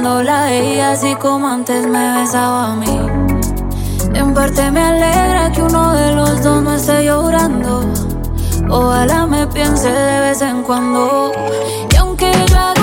Besándola 0.00 0.44
a 0.44 0.50
ella 0.50 0.92
así 0.92 1.14
como 1.16 1.46
antes 1.46 1.86
me 1.86 2.20
besaba 2.20 2.72
a 2.72 2.74
mí. 2.74 3.00
En 4.14 4.32
parte 4.32 4.70
me 4.70 4.80
alegra 4.80 5.52
que 5.52 5.60
uno 5.60 5.92
de 5.92 6.12
los 6.12 6.42
dos 6.42 6.62
no 6.62 6.74
esté 6.74 7.04
llorando. 7.04 7.84
Ojalá 8.70 9.26
me 9.26 9.46
piense 9.48 9.92
de 9.92 10.20
vez 10.20 10.40
en 10.40 10.62
cuando. 10.62 11.32
Y 11.92 11.96
aunque 11.96 12.32
yo 12.32 12.79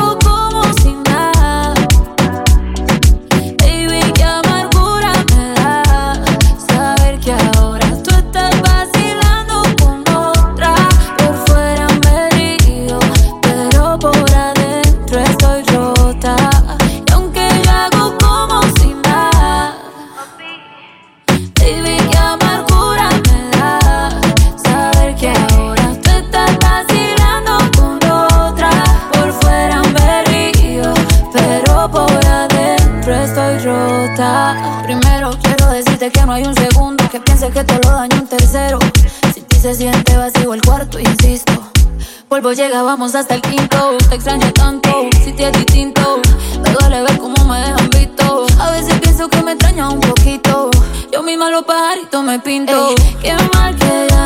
Vuelvo, 42.40 42.54
llega, 42.54 42.84
vamos 42.84 43.16
hasta 43.16 43.34
el 43.34 43.42
quinto. 43.42 43.98
Te 44.10 44.14
extraño 44.14 44.54
tanto, 44.54 45.10
si 45.24 45.34
te 45.34 45.48
es 45.48 45.54
distinto. 45.54 46.22
Me 46.62 46.70
duele 46.70 47.02
ver 47.02 47.18
cómo 47.18 47.44
me 47.46 47.58
dejan 47.58 47.90
visto. 47.90 48.46
A 48.60 48.70
veces 48.70 48.94
pienso 49.00 49.28
que 49.28 49.42
me 49.42 49.54
extraña 49.54 49.90
un 49.90 50.00
poquito. 50.00 50.70
Yo 51.12 51.24
misma 51.24 51.50
los 51.50 51.64
pajaritos 51.64 52.24
me 52.24 52.38
pinto. 52.38 52.90
Ey, 52.90 53.18
qué 53.24 53.34
mal 53.56 53.76
que 53.76 54.17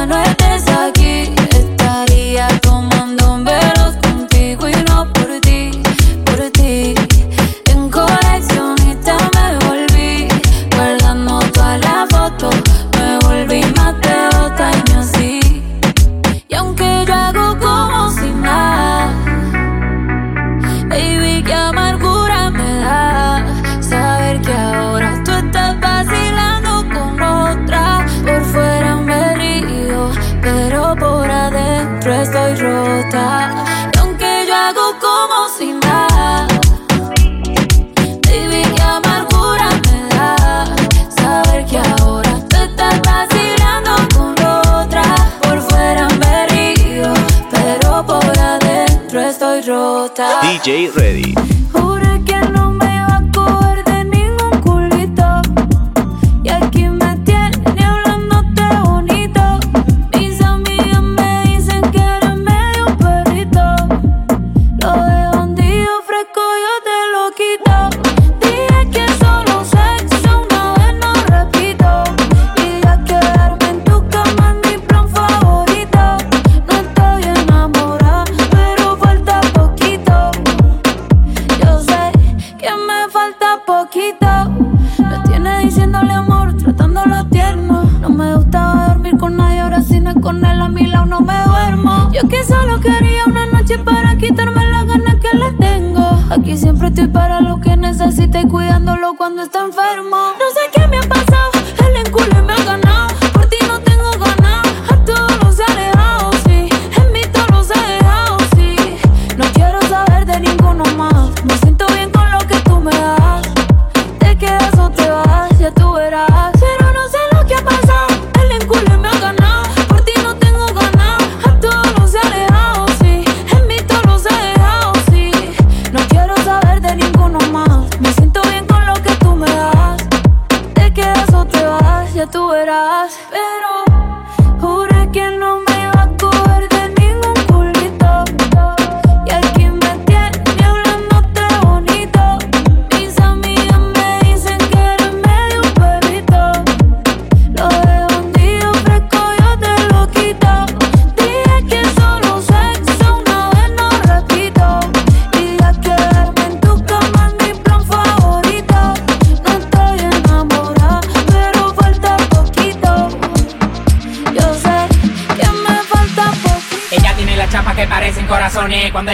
DJ 50.51 50.93
Ready. 50.93 51.50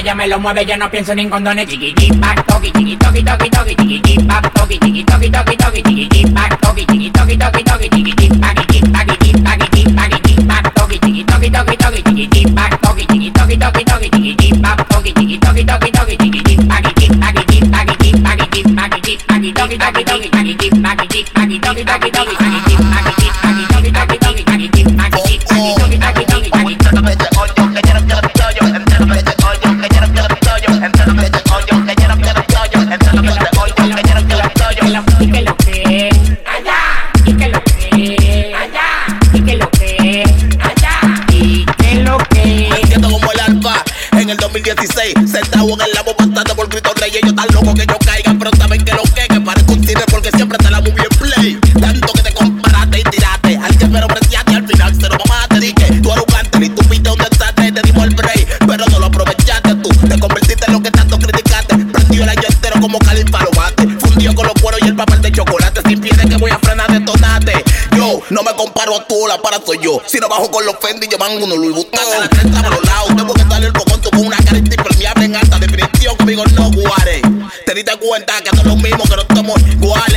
ella 0.08 0.15
me 0.15 0.28
lo 0.28 0.39
mueve, 0.39 0.65
yo 0.65 0.78
no 0.78 0.89
pienso 0.89 1.13
ni 1.13 1.24
en 1.24 1.30
condones. 1.30 1.67
Chiquiqui, 1.67 2.12
back, 2.12 2.46
toqui, 2.46 2.72
chiqui, 2.72 2.96
toqui, 2.96 3.24
toqui, 3.24 3.50
toqui, 3.50 3.76
chiquiqui, 3.76 4.17
back, 4.24 4.54
toqui, 4.54 4.80
chiqui, 4.80 5.04
toqui, 5.04 5.30
toqui, 5.30 5.58
toqui, 5.58 5.84
chiquiqui, 5.84 6.26
back, 6.32 6.62
toqui, 6.62 6.86
chiqui, 6.86 7.12
toqui, 7.12 7.38
toqui, 7.38 7.63
toqui, 7.63 7.89
chiquiqui. 7.89 8.37
No 68.38 68.43
me 68.43 68.54
comparo 68.54 68.95
a 68.95 69.04
tú, 69.08 69.26
la 69.28 69.41
para 69.41 69.60
soy 69.65 69.80
yo. 69.82 70.00
Si 70.06 70.19
no 70.19 70.30
bajo 70.30 70.52
con 70.52 70.63
los 70.63 70.76
Fendi, 70.80 71.08
yo 71.08 71.17
mando 71.17 71.43
unos 71.43 71.58
Louis 71.58 71.73
Vuitton. 71.73 72.00
La 72.19 72.30
por 72.30 72.69
los 72.69 72.86
lados, 72.86 73.08
tengo 73.17 73.34
que 73.34 73.41
salir 73.41 73.73
rocoso 73.73 74.12
con 74.12 74.28
una 74.28 74.38
carita 74.38 74.76
impermeable 74.76 75.26
en 75.26 75.36
alta 75.36 75.58
definición. 75.58 76.15
Conmigo 76.17 76.43
no 76.54 76.69
guare. 76.69 77.23
Te 77.65 77.73
diste 77.73 77.97
cuenta 77.97 78.39
que 78.43 78.56
son 78.56 78.67
los 78.67 78.78
mismos 78.78 79.10
que 79.10 79.15
no 79.15 79.26
somos 79.36 79.60
iguales. 79.62 80.17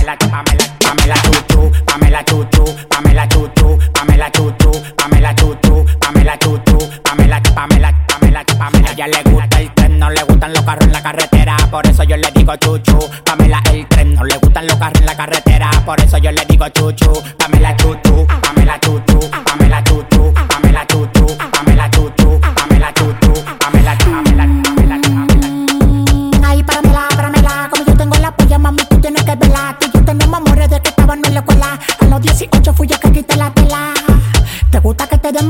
Pamela, 0.00 0.16
Pamela, 0.16 0.64
Pamela 0.80 1.14
Chuchu, 1.22 1.84
Pamela 1.84 2.24
Chuchu, 2.24 2.64
Pamela 2.88 3.26
Chuchu, 3.28 3.78
Pamela 3.92 4.30
Chuchu, 4.30 4.72
Pamela 4.96 5.34
Chuchu, 5.34 5.84
Pamela 6.00 6.36
Chuchu, 6.38 6.78
Pamela, 7.04 7.40
Pamela, 7.54 7.92
Pamela, 8.08 8.44
Pamela. 8.58 8.88
A 8.88 8.92
ella 8.92 9.06
le 9.08 9.30
gusta 9.30 9.60
el 9.60 9.74
tren, 9.74 9.98
no 9.98 10.08
le 10.10 10.22
gustan 10.22 10.52
los 10.54 10.62
carros 10.64 10.86
en 10.86 10.92
la 10.92 11.02
carretera, 11.02 11.56
por 11.70 11.86
eso 11.86 12.02
yo 12.04 12.16
le 12.16 12.30
digo 12.34 12.56
Chuchu, 12.56 12.98
Pamela 13.24 13.60
el 13.72 13.86
tren, 13.88 14.14
no 14.14 14.24
le 14.24 14.38
gustan 14.38 14.66
los 14.66 14.76
carros 14.76 15.00
en 15.00 15.06
la 15.06 15.16
carretera, 15.16 15.70
por 15.84 16.00
eso 16.00 16.16
yo 16.18 16.32
le 16.32 16.44
digo 16.46 16.66
Chuchu, 16.70 17.12
Pamela 17.38 17.76
Chuchu. 17.76 18.26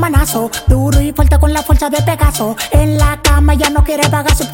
manazo, 0.01 0.49
duro 0.67 0.99
y 0.99 1.13
fuerte 1.13 1.37
con 1.37 1.53
la 1.53 1.61
fuerza 1.61 1.89
de 1.89 2.01
Pegaso. 2.01 2.55
En 2.71 2.97
la 2.97 3.21
cama 3.21 3.53
ya 3.53 3.69
no 3.69 3.83
quiere 3.83 4.07
bagazo. 4.09 4.45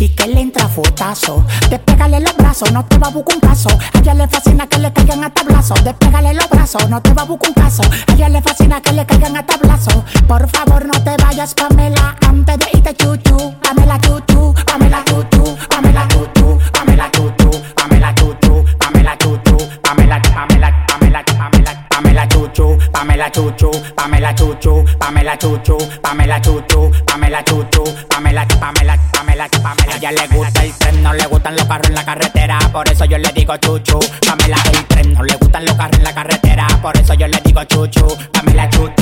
Y 0.00 0.08
que 0.08 0.26
le 0.26 0.40
entra 0.40 0.66
fotazo, 0.66 1.44
despégale 1.68 2.20
los 2.20 2.34
brazos, 2.36 2.72
no 2.72 2.84
te 2.86 2.98
va 2.98 3.08
a 3.08 3.10
buscar 3.10 3.36
un 3.36 3.40
caso. 3.40 3.68
A 3.68 3.98
ella 3.98 4.14
le 4.14 4.26
fascina 4.26 4.66
que 4.66 4.78
le 4.78 4.92
caigan 4.92 5.22
a 5.22 5.30
tablazo, 5.30 5.74
despégale 5.84 6.34
los 6.34 6.48
brazos, 6.48 6.88
no 6.88 7.00
te 7.00 7.12
va 7.12 7.22
a 7.22 7.26
buscar 7.26 7.50
un 7.50 7.54
caso. 7.54 7.82
A 7.82 8.12
ella 8.14 8.28
le 8.28 8.42
fascina 8.42 8.80
que 8.80 8.92
le 8.92 9.06
caigan 9.06 9.36
a 9.36 9.46
tablazo. 9.46 10.04
Por 10.26 10.48
favor, 10.48 10.84
no 10.86 11.00
te 11.04 11.16
vayas, 11.22 11.54
Pamela, 11.54 12.16
antes 12.26 12.58
de 12.58 12.66
irte 12.72 12.96
chuchu, 12.96 13.54
Pamela 13.62 14.00
chuchu, 14.00 14.54
Pamela. 14.66 14.89
Chuchu, 23.60 23.94
Pamela 23.94 24.34
chuchu, 24.34 24.84
Pamela 24.98 25.36
chuchu, 25.36 25.76
Pamela 26.00 26.40
chuchu, 26.40 26.90
Pamela 27.04 27.42
chuchu, 27.44 27.84
Pamela, 28.08 28.46
Pamela, 28.46 28.96
Pamela, 29.12 29.48
Pamela. 29.48 29.92
A 29.92 29.96
ella 29.96 30.12
le 30.12 30.26
gusta 30.28 30.64
el 30.64 30.72
tren, 30.72 31.02
no 31.02 31.12
le 31.12 31.26
gustan 31.26 31.56
los 31.56 31.64
carros 31.66 31.88
en 31.88 31.94
la 31.94 32.04
carretera, 32.04 32.58
por 32.72 32.88
eso 32.88 33.04
yo 33.04 33.18
le 33.18 33.30
digo 33.32 33.56
chuchu. 33.58 33.98
Pamela 34.26 34.56
el 34.72 34.86
tren, 34.86 35.12
no 35.12 35.22
le 35.22 35.36
gustan 35.36 35.64
los 35.66 35.74
carros 35.74 35.98
en 35.98 36.04
la 36.04 36.14
carretera, 36.14 36.66
por 36.80 36.96
eso 36.96 37.14
yo 37.14 37.28
le 37.28 37.40
digo 37.44 37.62
chuchu. 37.64 38.06
Pamela 38.32 38.68
chuchu, 38.70 38.99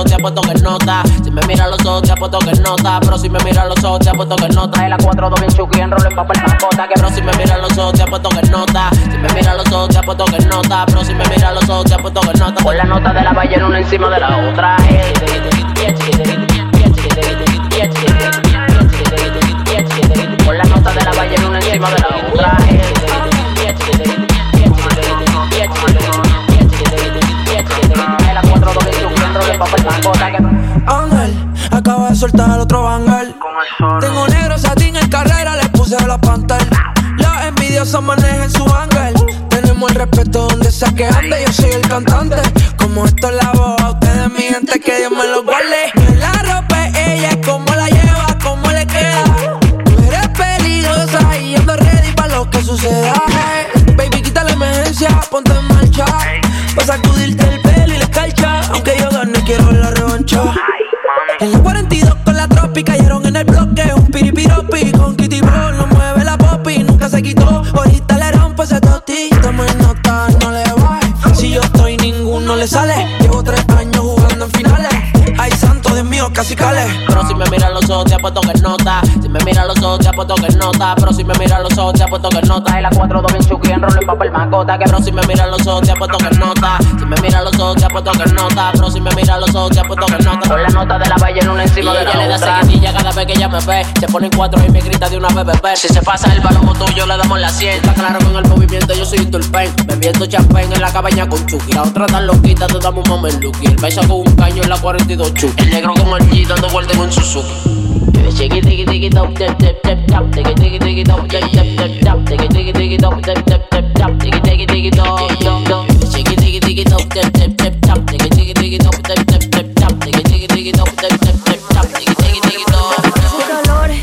ojos 0.00 0.10
te 0.10 0.14
apuesto 0.14 0.40
que 0.42 0.54
nota, 0.62 1.02
si 1.22 1.30
me 1.30 1.42
mira 1.46 1.66
los 1.68 1.84
ojos 1.84 2.02
te 2.02 2.12
apuesto 2.12 2.38
que 2.38 2.52
nota, 2.60 3.00
pero 3.00 3.18
si 3.18 3.28
me 3.28 3.38
mira 3.44 3.64
los 3.66 3.84
ojos 3.84 4.00
te 4.00 4.10
apuesto 4.10 4.36
que 4.36 4.48
nota. 4.48 4.88
La 4.88 4.96
cuatro 4.96 5.30
dos 5.30 5.40
bien 5.40 5.52
chuki 5.52 5.80
en 5.80 5.90
rolo 5.90 6.08
en 6.08 6.16
papel 6.16 6.42
mascota, 6.42 6.88
que 6.88 6.94
pero 6.94 7.10
si 7.10 7.22
me 7.22 7.32
mira 7.34 7.58
los 7.58 7.76
ojos 7.78 7.92
te 7.92 8.02
apuesto 8.02 8.28
que 8.30 8.42
nota, 8.48 8.90
si 8.92 9.18
me 9.18 9.28
mira 9.34 9.54
los 9.54 9.72
ojos 9.72 9.88
te 9.88 9.98
apuesto 9.98 10.24
que 10.24 10.38
nota, 10.46 10.86
pero 10.86 11.04
si 11.04 11.14
me 11.14 11.24
mira 11.28 11.52
los 11.52 11.68
ojos 11.68 11.84
te 11.84 11.94
apuesto 11.94 12.20
que 12.20 12.38
nota. 12.38 12.64
Con 12.64 12.76
la 12.76 12.84
nota 12.84 13.12
de 13.12 13.22
la 13.22 13.32
ballena 13.32 13.66
una 13.66 13.78
encima 13.78 14.08
de 14.08 14.20
la 14.20 14.36
otra. 14.50 14.76
Con 20.44 20.58
la 20.58 20.64
nota 20.64 20.92
de 20.92 21.04
la 21.04 21.12
ballena 21.12 21.48
una 21.48 21.58
encima 21.58 21.90
de 21.90 21.98
la 21.98 22.08
otra. 22.08 22.99
Papel 29.60 29.86
Ángel, 30.86 31.52
acaba 31.70 32.08
de 32.08 32.16
soltar 32.16 32.58
otro 32.58 32.82
banger. 32.82 33.34
Tengo 34.00 34.26
negro 34.28 34.58
satín 34.58 34.96
en 34.96 35.08
carrera, 35.08 35.54
le 35.56 35.68
puse 35.68 35.96
la 36.06 36.18
pantalla. 36.18 36.94
Los 37.18 37.44
envidiosos 37.46 38.02
manejan 38.02 38.50
su 38.50 38.64
ángel. 38.74 39.14
Tenemos 39.50 39.90
el 39.90 39.96
respeto 39.96 40.48
donde 40.48 40.72
sea 40.72 40.90
que 40.92 41.04
ande. 41.06 41.44
Yo 41.46 41.52
soy 41.52 41.72
el 41.72 41.82
cantante. 41.82 42.40
Como 42.78 43.04
esto 43.04 43.28
es 43.28 43.34
la 43.34 43.52
voz, 43.52 43.80
a 43.82 43.90
ustedes, 43.90 44.32
mi 44.32 44.44
gente, 44.44 44.80
que 44.80 44.96
Dios 44.96 45.12
me 45.12 45.26
lo 45.26 45.42
guarde. 45.42 45.92
Me 45.94 46.16
la 46.16 46.32
ropa 46.32 46.88
es 46.88 46.96
ella, 46.96 47.30
cómo 47.44 47.74
la 47.74 47.88
lleva, 47.88 48.38
cómo 48.42 48.70
le 48.70 48.86
queda. 48.86 49.24
Tú 49.84 50.02
eres 50.08 50.28
peligrosa 50.28 51.36
y 51.36 51.56
ando 51.56 51.76
ready 51.76 52.12
para 52.12 52.36
lo 52.36 52.48
que 52.48 52.62
suceda. 52.62 53.12
Hey, 53.28 53.94
baby, 53.94 54.22
quita 54.22 54.42
la 54.42 54.52
emergencia, 54.52 55.20
ponte 55.30 55.52
en 55.52 55.68
marcha. 55.68 56.06
Pa' 56.74 56.84
sacudirte 56.84 57.39
el 57.39 57.39
cayeron 63.10 63.26
en 63.26 63.36
el 63.36 63.44
bloque. 63.44 63.94
Un 63.94 64.06
piripiropi 64.06 64.92
con 64.92 65.16
Kitty 65.16 65.40
Bro. 65.40 65.72
No 65.72 65.86
mueve 65.88 66.24
la 66.24 66.38
popi, 66.38 66.78
nunca 66.82 67.08
se 67.08 67.22
quitó. 67.22 67.62
Ahorita 67.74 68.18
le 68.18 68.32
rompo 68.32 68.62
ese 68.62 68.80
toti. 68.80 69.30
En 69.32 69.78
nota, 69.78 70.28
no 70.40 70.50
le 70.52 70.62
va. 70.74 71.00
Si 71.34 71.50
yo 71.50 71.60
estoy, 71.60 71.96
ninguno 71.96 72.56
le 72.56 72.66
sale. 72.66 72.94
Llevo 73.20 73.42
tres 73.42 73.64
años 73.76 74.02
jugando 74.02 74.44
en 74.44 74.50
finales. 74.52 74.90
Ay, 75.38 75.50
santo 75.52 75.92
Dios 75.94 76.06
mío, 76.06 76.30
casi 76.32 76.54
cale. 76.54 76.86
Pero 77.06 77.26
si 77.26 77.34
me 77.34 77.44
miran 77.50 77.74
los 77.74 77.88
ojos 77.90 78.04
te 78.06 78.14
apuesto 78.14 78.40
que 78.42 78.60
nota 78.60 79.02
Si 79.30 79.34
me 79.34 79.44
miran 79.44 79.68
los 79.68 79.80
ojos 79.80 80.00
te 80.00 80.08
apuesto 80.08 80.34
que 80.34 80.48
nota 80.56 80.92
Pero 80.96 81.12
si 81.12 81.22
me 81.22 81.32
miran 81.38 81.62
los 81.62 81.78
ojos 81.78 81.92
te 81.92 82.02
apuesto 82.02 82.28
que 82.30 82.42
nota 82.42 82.80
Y 82.80 82.82
la 82.82 82.90
cuatro 82.90 83.22
dos 83.22 83.32
bien 83.32 83.44
chuki 83.46 83.70
en 83.70 83.80
rolo 83.80 84.00
en 84.00 84.04
papel 84.04 84.32
mascota 84.32 84.76
Que 84.76 84.86
pero 84.86 85.00
si 85.00 85.12
me 85.12 85.22
miran 85.22 85.52
los 85.52 85.64
ojos 85.68 85.82
te 85.82 85.92
apuesto 85.92 86.18
que 86.18 86.36
nota 86.36 86.78
Si 86.98 87.06
me 87.06 87.14
miran 87.22 87.44
los 87.44 87.54
ojos 87.60 87.76
te 87.76 87.84
apuesto 87.84 88.10
que 88.10 88.32
nota 88.32 88.70
Pero 88.72 88.90
si 88.90 89.00
me 89.00 89.10
miran 89.14 89.40
los 89.40 89.54
ojos 89.54 89.70
te 89.70 89.78
apuesto 89.78 90.06
que 90.06 90.24
nota 90.24 90.48
Con 90.48 90.60
la 90.60 90.68
nota 90.70 90.98
de 90.98 91.08
la 91.08 91.14
ballena 91.14 91.52
una 91.52 91.62
encima 91.62 91.92
de 91.92 92.02
la 92.02 92.10
otra 92.10 92.22
le 92.22 92.28
da 92.28 92.38
seguidilla 92.38 92.92
cada 92.92 93.12
vez 93.12 93.26
que 93.26 93.32
ella 93.34 93.48
me 93.48 93.60
ve. 93.60 93.86
Se 94.00 94.08
pone 94.08 94.26
en 94.26 94.32
cuatro 94.36 94.60
y 94.66 94.68
me 94.68 94.80
grita 94.80 95.08
de 95.08 95.16
una 95.16 95.28
bebé. 95.28 95.76
Si 95.76 95.86
se 95.86 96.02
pasa 96.02 96.34
el 96.34 96.40
balón 96.40 96.76
tuyo 96.76 97.06
le 97.06 97.16
damos 97.16 97.38
la 97.38 97.50
100 97.50 97.74
Está 97.74 97.94
claro 97.94 98.18
con 98.18 98.34
el 98.34 98.50
movimiento 98.50 98.94
yo 98.94 99.04
soy 99.04 99.24
tulpen 99.26 99.72
Bebiendo 99.86 100.26
champán 100.26 100.72
en 100.72 100.80
la 100.80 100.92
cabaña 100.92 101.28
con 101.28 101.46
Chucky. 101.46 101.72
La 101.72 101.82
otra 101.82 102.06
tan 102.06 102.26
loquita 102.26 102.66
te 102.66 102.80
damos 102.80 103.08
un 103.08 103.22
mameluki 103.22 103.66
El 103.66 103.76
beso 103.76 104.00
con 104.00 104.26
un 104.26 104.34
caño 104.34 104.64
en 104.64 104.70
la 104.70 104.76
42 104.76 105.34
Chucky. 105.34 105.62
El 105.62 105.70
negro 105.70 105.94
con 105.94 106.20
el 106.20 106.28
G 106.28 106.48
dando 106.48 106.68
vueltas 106.70 106.96
en 106.96 107.02
un 107.02 107.12
Suzuki 107.12 107.79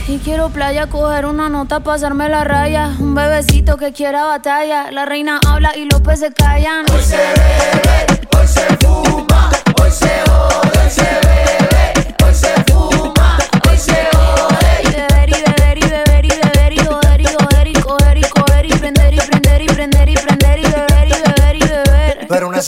y 0.10 0.20
quiero 0.20 0.50
playa, 0.50 0.88
coger 0.88 1.26
una 1.26 1.50
nota, 1.50 1.82
pasarme 1.82 2.30
la 2.30 2.44
raya. 2.44 2.96
Un 3.00 3.14
bebecito 3.14 3.78
que 3.78 3.92
quiera 3.92 4.24
batalla. 4.24 4.90
La 4.92 5.06
reina 5.06 5.40
habla 5.46 5.76
y 5.76 5.86
los 5.86 6.02
peces 6.02 6.34
callan. 6.34 6.86
Hoy 6.92 7.04
se 7.04 7.18
bebe, 7.18 8.28
hoy 8.40 8.48
se 8.48 8.66
fuma, 8.78 9.50
hoy 9.82 9.92
se 9.92 10.08
jode, 10.26 10.80
hoy 10.84 10.90
se. 10.90 11.27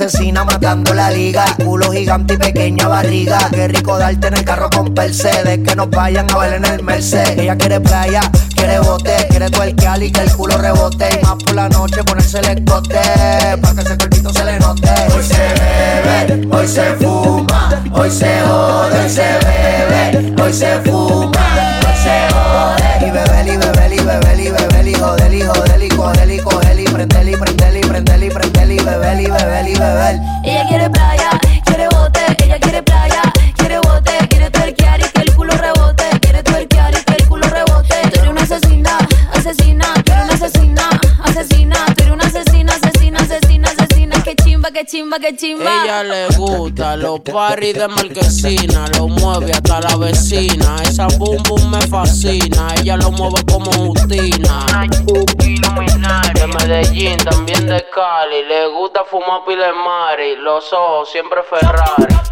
Asesina 0.05 0.45
matando 0.45 0.93
la 0.93 1.11
liga. 1.11 1.45
Culo 1.63 1.91
gigante 1.91 2.35
y 2.35 2.37
pequeña 2.37 2.87
barriga. 2.87 3.37
Qué 3.51 3.67
rico 3.67 3.97
darte 3.97 4.27
en 4.27 4.35
el 4.35 4.45
carro 4.45 4.69
con 4.69 4.93
Mercedes. 4.93 5.59
Que 5.65 5.75
nos 5.75 5.89
vayan 5.89 6.29
a 6.31 6.37
ver 6.37 6.53
en 6.53 6.65
el 6.65 6.83
Mercedes. 6.83 7.37
Ella 7.37 7.57
quiere 7.57 7.81
playa, 7.81 8.21
quiere 8.55 8.79
bote, 8.79 9.11
quiere 9.29 9.49
tuerquear 9.49 10.01
y 10.01 10.11
que 10.11 10.21
el 10.21 10.31
culo 10.31 10.57
rebote. 10.57 11.19
Y 11.21 11.25
más 11.25 11.35
por 11.43 11.55
la 11.55 11.67
noche 11.69 12.03
ponerse 12.03 12.39
el 12.39 12.45
escote. 12.45 12.99
Pa' 13.61 13.75
que 13.75 13.81
ese 13.81 13.97
cuerpito 13.97 14.33
se 14.33 14.45
le 14.45 14.59
note. 14.59 14.89
Hoy 15.13 15.23
se 15.23 15.37
bebe, 16.07 16.55
hoy 16.55 16.67
se 16.67 16.85
fuma. 16.95 17.83
Hoy 17.91 18.09
se 18.09 18.41
jode, 18.47 18.99
hoy 18.99 19.09
se 19.09 19.21
bebe. 19.21 20.41
Hoy 20.41 20.53
se 20.53 20.79
fuma, 20.79 21.81
hoy 21.85 21.97
se 22.03 22.33
jode. 22.33 22.78
Beber. 29.79 30.19
Ella 30.43 30.65
quiere 30.67 30.89
playa, 30.89 31.29
quiere 31.65 31.87
bote, 31.89 32.19
ella 32.43 32.59
quiere 32.59 32.83
playa, 32.83 33.21
quiere 33.55 33.79
bote, 33.79 34.11
quiere 34.29 34.49
tuerquear 34.51 34.99
y 34.99 35.03
que 35.03 35.21
el 35.21 35.35
culo 35.35 35.53
rebote, 35.53 36.03
quiere 36.21 36.43
tuerquear 36.43 36.93
y 36.93 37.03
que 37.03 37.13
el 37.13 37.27
culo 37.27 37.47
rebote. 37.47 37.95
Tú 38.11 38.19
eres 38.19 38.29
una 38.29 38.41
asesina, 38.41 38.97
asesina, 39.33 39.93
tú 40.05 40.11
eres 40.11 40.23
una 40.25 40.33
asesina, 40.33 40.89
asesina, 41.23 41.85
tú 41.95 42.03
eres 42.03 42.13
una 42.13 42.25
asesina, 42.25 42.73
asesina, 42.73 43.19
asesina, 43.19 43.69
asesina, 43.69 44.23
que 44.23 44.35
chimba, 44.35 44.71
que 44.71 44.85
chimba, 44.85 45.19
que 45.19 45.35
chimba. 45.35 45.83
Ella 45.83 46.03
le 46.03 46.27
gusta 46.35 46.95
los 46.97 47.21
paris 47.21 47.73
de 47.75 47.87
marquesina, 47.87 48.85
lo 48.97 49.07
mueve 49.07 49.53
hasta 49.53 49.79
la 49.79 49.95
vecina. 49.95 50.75
Esa 50.83 51.07
boom 51.17 51.41
boom 51.43 51.71
me 51.71 51.81
fascina, 51.87 52.73
ella 52.81 52.97
lo 52.97 53.11
mueve 53.11 53.43
como 53.45 53.71
Justina. 53.71 54.65
De 56.33 56.47
Medellín, 56.47 57.17
también 57.17 57.67
de 57.67 57.78
Cali, 57.89 58.43
le 58.43 58.67
gusta 58.67 59.03
fumar 59.03 59.43
pile 59.45 59.71
mari, 59.73 60.35
los 60.35 60.71
ojos 60.73 61.09
siempre 61.09 61.43
Ferrari. 61.43 62.28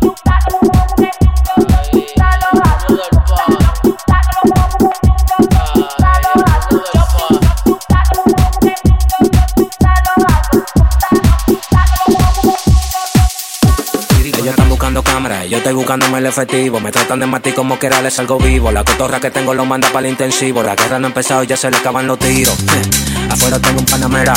Estoy 15.68 15.76
buscándome 15.80 16.20
el 16.20 16.26
efectivo. 16.26 16.80
Me 16.80 16.94
tratan 16.94 17.20
de 17.20 17.26
matar 17.26 17.54
como 17.54 17.78
que 17.78 17.90
les 17.90 18.18
algo 18.20 18.38
vivo. 18.38 18.72
La 18.72 18.86
cotorra 18.86 19.20
que 19.20 19.32
tengo 19.32 19.54
lo 19.54 19.66
manda 19.66 19.90
para 19.92 20.08
el 20.08 20.12
intensivo. 20.14 20.64
La 20.64 20.76
guerra 20.76 20.98
no 20.98 21.08
ha 21.08 21.10
empezado 21.10 21.44
y 21.44 21.48
ya 21.48 21.58
se 21.58 21.70
le 21.70 21.76
acaban 21.76 22.08
los 22.08 22.18
tiros. 22.20 22.56
Afuera 23.30 23.60
tengo 23.60 23.80
un 23.80 23.86
panamera. 23.86 24.34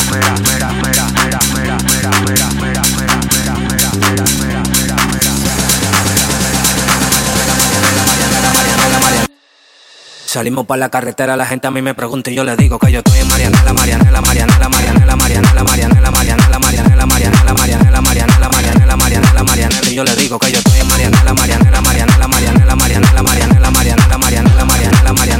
Salimos 10.30 10.64
para 10.64 10.78
la 10.78 10.90
carretera, 10.90 11.36
la 11.36 11.44
gente 11.44 11.66
a 11.66 11.72
mí 11.72 11.82
me 11.82 11.92
pregunta 11.92 12.30
y 12.30 12.36
yo 12.36 12.44
le 12.44 12.54
digo 12.54 12.78
que 12.78 12.92
yo 12.92 13.00
estoy 13.00 13.18
en 13.18 13.26
Marianela, 13.26 13.72
Marianela, 13.72 14.20
Marianela, 14.20 14.68
Marianela, 14.68 15.16
Marianela, 15.16 15.64
Marianela, 15.64 16.10
Marianela, 16.12 16.58
Marianela, 16.60 17.06
Marianela, 17.06 17.50
Marianela, 17.50 18.00
Marianela, 18.00 18.00
Marianela, 18.00 18.96
Marianela, 18.96 19.42
Marianela, 19.42 19.90
y 19.90 19.94
yo 19.96 20.04
le 20.04 20.14
digo 20.14 20.38
que 20.38 20.52
yo 20.52 20.58
estoy 20.58 20.78
en 20.78 20.86
Marianela, 20.86 21.34
Marianela, 21.34 21.80
Marianela, 21.80 22.28
Marianela, 22.28 22.76
Marianela, 22.76 23.22
Marianela, 23.24 23.70
Marianela, 23.70 24.18
Marianela, 24.18 24.64
Marianela, 24.64 25.12
Marianela, 25.14 25.39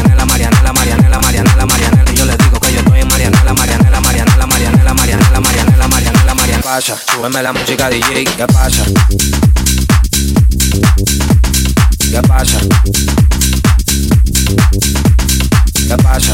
Pasa, 6.73 6.95
súbeme 6.95 7.43
la 7.43 7.51
música 7.51 7.89
DJ, 7.89 8.23
¿qué 8.23 8.47
pasa? 8.47 8.85
¿Qué 12.09 12.21
pasa? 12.25 12.59
¿Qué 15.85 15.97
pasa? 16.01 16.33